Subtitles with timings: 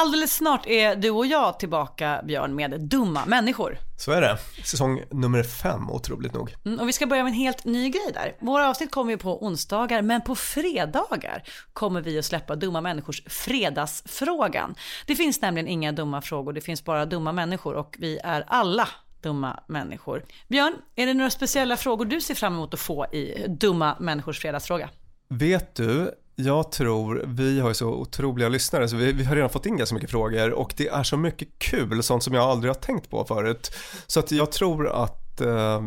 [0.00, 3.78] Alldeles snart är du och jag tillbaka, Björn, med Dumma människor.
[3.96, 4.38] Så är det.
[4.64, 6.54] Säsong nummer fem, otroligt nog.
[6.64, 8.36] Mm, och vi ska börja med en helt ny grej där.
[8.40, 11.42] Våra avsnitt kommer ju på onsdagar, men på fredagar
[11.72, 14.74] kommer vi att släppa Dumma människors fredagsfrågan.
[15.06, 18.88] Det finns nämligen inga dumma frågor, det finns bara dumma människor och vi är alla
[19.22, 20.24] dumma människor.
[20.48, 24.40] Björn, är det några speciella frågor du ser fram emot att få i Dumma människors
[24.40, 24.90] fredagsfråga?
[25.28, 29.50] Vet du, jag tror, vi har ju så otroliga lyssnare så vi, vi har redan
[29.50, 32.70] fått in ganska mycket frågor och det är så mycket kul, sånt som jag aldrig
[32.70, 33.74] har tänkt på förut.
[34.06, 35.80] Så att jag tror att eh,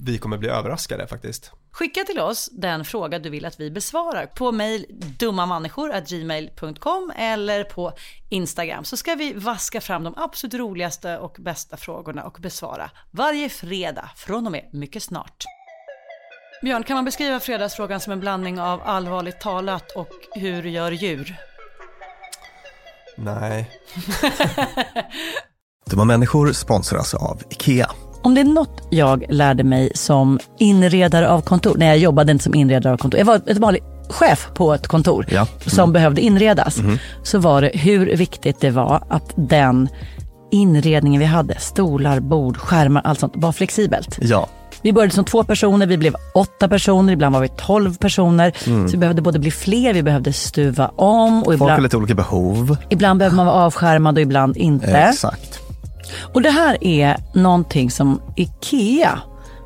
[0.00, 1.52] vi kommer bli överraskade faktiskt.
[1.70, 4.86] Skicka till oss den fråga du vill att vi besvarar på mejl
[5.18, 7.92] dummamänniskor.gmail.com eller på
[8.28, 13.48] Instagram så ska vi vaska fram de absolut roligaste och bästa frågorna och besvara varje
[13.48, 15.44] fredag från och med mycket snart.
[16.62, 21.36] Björn, kan man beskriva fredagsfrågan som en blandning av allvarligt talat och hur gör djur?
[23.16, 23.70] Nej.
[25.90, 27.90] Dumma människor sponsras av IKEA.
[28.22, 32.44] Om det är något jag lärde mig som inredare av kontor, när jag jobbade inte
[32.44, 35.46] som inredare av kontor, jag var ett vanligt chef på ett kontor Ja.
[35.66, 36.78] som behövde inredas,
[37.22, 39.88] så var det hur viktigt det var att den
[40.50, 44.18] inredningen vi hade, stolar, bord, skärmar, allt sånt, var flexibelt.
[44.20, 44.48] Ja,
[44.82, 48.52] Vi började som två personer, vi blev åtta personer, ibland var vi tolv personer.
[48.64, 51.96] Så vi behövde både bli fler, vi behövde stuva om och folk har ibland, lite
[51.96, 52.76] olika behov.
[52.90, 54.98] ibland behöver man vara avskärmad och ibland inte.
[54.98, 55.58] Exakt.
[56.34, 59.18] Och det här är någonting som IKEA